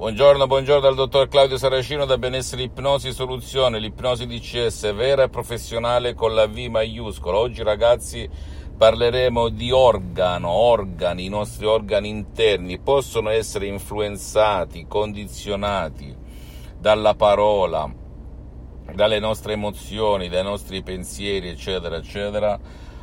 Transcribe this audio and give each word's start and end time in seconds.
Buongiorno, 0.00 0.46
buongiorno 0.46 0.80
dal 0.80 0.94
dottor 0.94 1.28
Claudio 1.28 1.58
Saracino 1.58 2.06
da 2.06 2.16
Benessere 2.16 2.62
Ipnosi 2.62 3.12
Soluzione, 3.12 3.78
l'ipnosi 3.78 4.26
DCS 4.26 4.94
vera 4.94 5.24
e 5.24 5.28
professionale 5.28 6.14
con 6.14 6.34
la 6.34 6.46
V 6.46 6.56
maiuscola. 6.56 7.36
Oggi 7.36 7.62
ragazzi 7.62 8.26
parleremo 8.78 9.50
di 9.50 9.70
organo, 9.70 10.48
organi, 10.48 11.26
i 11.26 11.28
nostri 11.28 11.66
organi 11.66 12.08
interni 12.08 12.78
possono 12.78 13.28
essere 13.28 13.66
influenzati, 13.66 14.86
condizionati 14.88 16.16
dalla 16.78 17.14
parola, 17.14 17.86
dalle 18.94 19.18
nostre 19.18 19.52
emozioni, 19.52 20.30
dai 20.30 20.42
nostri 20.42 20.82
pensieri, 20.82 21.50
eccetera, 21.50 21.96
eccetera 21.96 22.58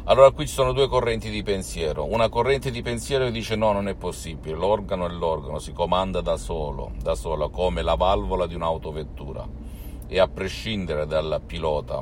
allora 0.09 0.31
qui 0.31 0.47
ci 0.47 0.53
sono 0.53 0.71
due 0.71 0.87
correnti 0.87 1.29
di 1.29 1.43
pensiero. 1.43 2.05
Una 2.05 2.29
corrente 2.29 2.71
di 2.71 2.81
pensiero 2.81 3.25
che 3.25 3.31
dice 3.31 3.57
no, 3.57 3.73
non 3.73 3.89
è 3.89 3.95
possibile, 3.95 4.55
l'organo 4.55 5.05
è 5.05 5.09
l'organo, 5.09 5.59
si 5.59 5.73
comanda 5.73 6.21
da 6.21 6.37
solo, 6.37 6.91
da 7.01 7.13
solo, 7.13 7.49
come 7.49 7.81
la 7.81 7.95
valvola 7.95 8.47
di 8.47 8.55
un'autovettura 8.55 9.45
e 10.07 10.17
a 10.17 10.29
prescindere 10.29 11.05
dal 11.05 11.41
pilota, 11.45 12.01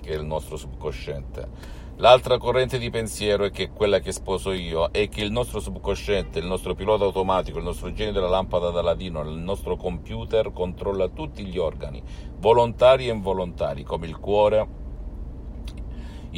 che 0.00 0.12
è 0.12 0.16
il 0.16 0.24
nostro 0.24 0.56
subconsciente. 0.56 1.74
L'altra 1.96 2.38
corrente 2.38 2.78
di 2.78 2.88
pensiero 2.88 3.44
è 3.44 3.50
che 3.50 3.68
quella 3.68 3.98
che 3.98 4.12
sposo 4.12 4.52
io 4.52 4.90
è 4.90 5.06
che 5.10 5.20
il 5.20 5.30
nostro 5.30 5.60
subconsciente, 5.60 6.38
il 6.38 6.46
nostro 6.46 6.74
pilota 6.74 7.04
automatico, 7.04 7.58
il 7.58 7.64
nostro 7.64 7.92
genio 7.92 8.14
della 8.14 8.30
lampada 8.30 8.70
da 8.70 8.80
ladino, 8.80 9.20
il 9.20 9.36
nostro 9.36 9.76
computer 9.76 10.52
controlla 10.54 11.08
tutti 11.08 11.44
gli 11.44 11.58
organi, 11.58 12.02
volontari 12.38 13.08
e 13.08 13.12
involontari, 13.12 13.82
come 13.82 14.06
il 14.06 14.16
cuore, 14.18 14.84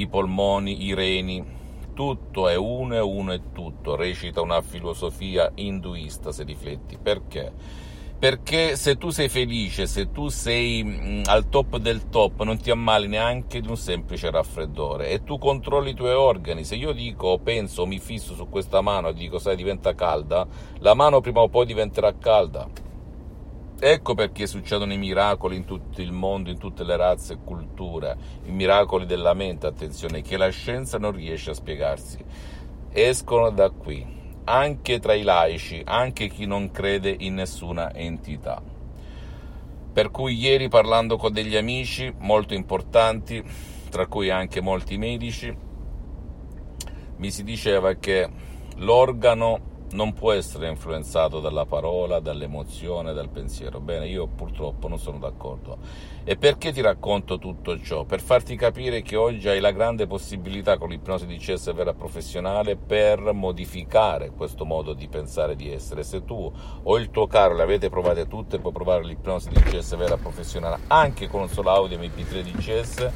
i 0.01 0.07
polmoni, 0.07 0.85
i 0.85 0.95
reni, 0.95 1.45
tutto 1.95 2.49
è 2.49 2.57
uno 2.57 2.95
e 2.95 3.01
uno 3.01 3.33
è 3.33 3.41
tutto, 3.53 3.97
recita 3.97 4.41
una 4.41 4.61
filosofia 4.63 5.51
induista 5.57 6.31
se 6.31 6.45
rifletti. 6.45 6.97
Perché? 7.03 7.53
Perché 8.19 8.77
se 8.77 8.97
tu 8.97 9.11
sei 9.11 9.29
felice, 9.29 9.87
se 9.87 10.11
tu 10.11 10.29
sei 10.29 11.23
al 11.25 11.49
top 11.49 11.77
del 11.77 12.09
top, 12.09 12.43
non 12.43 12.59
ti 12.59 12.71
ammali 12.71 13.07
neanche 13.07 13.61
di 13.61 13.69
un 13.69 13.77
semplice 13.77 14.31
raffreddore 14.31 15.09
e 15.09 15.23
tu 15.23 15.39
controlli 15.39 15.91
i 15.91 15.95
tuoi 15.95 16.15
organi. 16.15 16.65
Se 16.65 16.75
io 16.75 16.93
dico, 16.93 17.39
penso, 17.39 17.87
mi 17.87 18.01
fisso 18.01 18.35
su 18.35 18.49
questa 18.49 18.81
mano 18.81 19.09
e 19.09 19.15
dico, 19.15 19.39
sai, 19.39 19.55
diventa 19.55 19.95
calda, 19.95 20.47
la 20.79 20.95
mano 20.95 21.21
prima 21.21 21.41
o 21.41 21.49
poi 21.49 21.67
diventerà 21.67 22.13
calda 22.19 22.88
Ecco 23.81 24.15
perché 24.15 24.49
succedono 24.49 24.93
i 24.93 24.99
miracoli 24.99 25.55
in 25.55 25.65
tutto 25.65 26.03
il 26.03 26.11
mondo, 26.11 26.51
in 26.51 26.59
tutte 26.59 26.83
le 26.83 26.97
razze 26.97 27.35
e 27.35 27.39
culture, 27.45 28.17
i 28.47 28.51
miracoli 28.51 29.07
della 29.07 29.35
mente, 29.35 29.69
attenzione, 29.69 30.21
che 30.21 30.37
la 30.37 30.49
scienza 30.49 30.99
non 30.99 31.13
riesce 31.13 31.51
a 31.51 31.55
spiegarsi. 31.55 32.19
Escono 32.91 33.51
da 33.51 33.71
qui, 33.71 34.05
anche 34.43 34.99
tra 34.99 35.15
i 35.15 35.23
laici, 35.23 35.81
anche 35.85 36.27
chi 36.27 36.45
non 36.45 36.73
crede 36.73 37.15
in 37.21 37.35
nessuna 37.35 37.95
entità. 37.95 38.61
Per 39.93 40.11
cui 40.11 40.35
ieri 40.35 40.69
parlando 40.69 41.17
con 41.17 41.33
degli 41.33 41.55
amici 41.55 42.13
molto 42.19 42.55
importanti, 42.55 43.41
tra 43.91 44.09
cui 44.09 44.29
anche 44.29 44.61
molti 44.61 44.99
medici, 44.99 45.57
mi 47.17 47.31
si 47.31 47.45
diceva 47.45 47.95
che 47.95 48.29
l'organo 48.79 49.68
non 49.91 50.13
può 50.13 50.33
essere 50.33 50.69
influenzato 50.69 51.41
dalla 51.41 51.65
parola, 51.65 52.21
dall'emozione, 52.21 53.13
dal 53.13 53.29
pensiero. 53.31 53.81
Bene, 53.81 54.07
io 54.07 54.27
purtroppo 54.27 54.89
non 54.89 54.99
sono 54.99 55.19
d'accordo. 55.19 55.79
E 56.25 56.37
perché 56.37 56.73
ti 56.73 56.83
racconto 56.83 57.39
tutto 57.39 57.81
ciò? 57.81 58.05
Per 58.05 58.21
farti 58.21 58.55
capire 58.55 59.01
che 59.01 59.17
oggi 59.17 59.49
hai 59.49 59.61
la 59.61 59.71
grande 59.71 60.07
possibilità 60.07 60.77
con 60.77 60.91
l'ipnosi 60.91 61.27
di 61.27 61.39
CS 61.39 61.73
vera 61.73 61.95
professionale 61.95 62.77
per 62.77 63.33
modificare 63.33 64.31
questo 64.31 64.67
modo 64.67 64.93
di 64.93 65.09
pensare 65.09 65.57
di 65.57 65.73
essere. 65.73 66.03
Se 66.03 66.25
tu 66.25 66.53
o 66.83 66.99
il 66.99 67.11
tuo 67.11 67.27
caro 67.27 67.55
le 67.55 67.63
avete 67.63 67.89
provate 67.89 68.27
tutte, 68.27 68.59
puoi 68.59 68.73
provare 68.73 69.05
l'ipnosi 69.05 69.49
di 69.49 69.61
CS 69.61 69.97
vera 69.97 70.19
professionale 70.19 70.81
anche 70.89 71.29
con 71.29 71.41
un 71.41 71.49
solo 71.49 71.71
audio 71.71 71.99
MP3 71.99 72.41
di 72.43 72.53
CS 72.53 73.11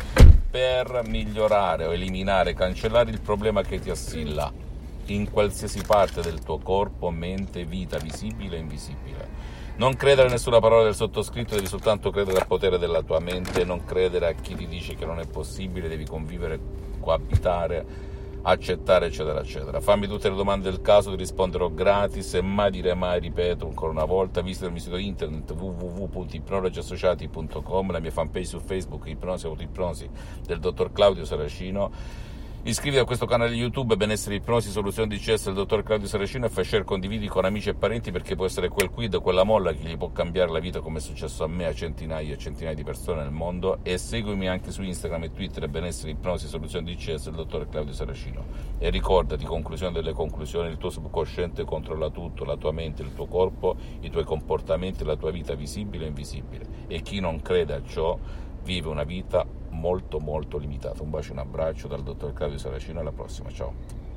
per 0.50 1.02
migliorare 1.06 1.86
o 1.86 1.92
eliminare, 1.92 2.54
cancellare 2.54 3.10
il 3.10 3.20
problema 3.20 3.62
che 3.62 3.78
ti 3.78 3.90
assilla 3.90 4.61
in 5.06 5.30
qualsiasi 5.30 5.82
parte 5.86 6.20
del 6.20 6.40
tuo 6.40 6.58
corpo, 6.58 7.10
mente, 7.10 7.64
vita, 7.64 7.98
visibile 7.98 8.56
e 8.56 8.60
invisibile. 8.60 9.60
Non 9.74 9.96
credere 9.96 10.28
a 10.28 10.30
nessuna 10.30 10.60
parola 10.60 10.84
del 10.84 10.94
sottoscritto, 10.94 11.54
devi 11.54 11.66
soltanto 11.66 12.10
credere 12.10 12.38
al 12.38 12.46
potere 12.46 12.78
della 12.78 13.02
tua 13.02 13.20
mente, 13.20 13.64
non 13.64 13.84
credere 13.84 14.28
a 14.28 14.32
chi 14.32 14.54
ti 14.54 14.68
dice 14.68 14.94
che 14.94 15.06
non 15.06 15.18
è 15.18 15.26
possibile, 15.26 15.88
devi 15.88 16.04
convivere, 16.04 16.60
coabitare, 17.00 18.10
accettare, 18.42 19.06
eccetera, 19.06 19.40
eccetera. 19.40 19.80
Fammi 19.80 20.06
tutte 20.06 20.28
le 20.28 20.36
domande 20.36 20.70
del 20.70 20.82
caso, 20.82 21.10
ti 21.10 21.16
risponderò 21.16 21.70
gratis 21.70 22.34
e 22.34 22.42
mai 22.42 22.70
dire 22.70 22.92
mai, 22.94 23.18
ripeto 23.20 23.66
ancora 23.66 23.92
una 23.92 24.04
volta, 24.04 24.42
visita 24.42 24.66
il 24.66 24.72
mio 24.72 24.80
sito 24.80 24.96
internet 24.96 25.50
www.ipnologiassociati.com, 25.50 27.90
la 27.90 27.98
mia 27.98 28.10
fanpage 28.10 28.46
su 28.46 28.60
Facebook, 28.60 29.06
Ipnosi 29.06 29.46
Autoipnosi 29.46 30.10
del 30.44 30.60
dottor 30.60 30.92
Claudio 30.92 31.24
Saracino 31.24 32.30
Iscriviti 32.64 33.02
a 33.02 33.04
questo 33.04 33.26
canale 33.26 33.56
YouTube 33.56 33.96
Benessere 33.96 34.36
Ipnosi 34.36 34.70
Soluzione 34.70 35.08
DCS 35.12 35.46
del 35.46 35.54
dottor 35.54 35.82
Claudio 35.82 36.06
Saracino 36.06 36.46
e 36.46 36.48
fai 36.48 36.62
share 36.62 36.84
condividi 36.84 37.26
con 37.26 37.44
amici 37.44 37.70
e 37.70 37.74
parenti 37.74 38.12
perché 38.12 38.36
può 38.36 38.44
essere 38.44 38.68
quel 38.68 38.88
quid, 38.88 39.20
quella 39.20 39.42
molla 39.42 39.72
che 39.72 39.82
gli 39.82 39.96
può 39.96 40.12
cambiare 40.12 40.52
la 40.52 40.60
vita 40.60 40.78
come 40.78 40.98
è 40.98 41.00
successo 41.00 41.42
a 41.42 41.48
me, 41.48 41.66
a 41.66 41.74
centinaia 41.74 42.32
e 42.32 42.38
centinaia 42.38 42.76
di 42.76 42.84
persone 42.84 43.22
nel 43.24 43.32
mondo. 43.32 43.80
E 43.82 43.98
seguimi 43.98 44.46
anche 44.46 44.70
su 44.70 44.84
Instagram 44.84 45.24
e 45.24 45.32
Twitter 45.32 45.68
Benessere 45.68 46.12
Ipnosi 46.12 46.46
Soluzione 46.46 46.94
DCS 46.94 47.24
del 47.24 47.34
dottor 47.34 47.68
Claudio 47.68 47.92
Saracino. 47.92 48.44
E 48.78 48.90
ricordati, 48.90 49.44
conclusione 49.44 49.92
delle 49.92 50.12
conclusioni, 50.12 50.70
il 50.70 50.78
tuo 50.78 50.90
subconsciente 50.90 51.64
controlla 51.64 52.10
tutto, 52.10 52.44
la 52.44 52.56
tua 52.56 52.70
mente, 52.70 53.02
il 53.02 53.12
tuo 53.12 53.26
corpo, 53.26 53.74
i 54.02 54.08
tuoi 54.08 54.22
comportamenti, 54.22 55.02
la 55.02 55.16
tua 55.16 55.32
vita 55.32 55.56
visibile 55.56 56.04
e 56.04 56.08
invisibile. 56.08 56.64
E 56.86 57.02
chi 57.02 57.18
non 57.18 57.42
crede 57.42 57.74
a 57.74 57.82
ciò 57.84 58.16
vive 58.62 58.86
una 58.86 59.02
vita 59.02 59.44
molto 59.72 60.20
molto 60.20 60.58
limitata. 60.58 61.02
Un 61.02 61.10
bacio 61.10 61.30
e 61.30 61.32
un 61.32 61.38
abbraccio 61.40 61.88
dal 61.88 62.02
dottor 62.02 62.32
Claudio 62.32 62.58
Saracino, 62.58 63.00
alla 63.00 63.12
prossima, 63.12 63.50
ciao. 63.50 64.11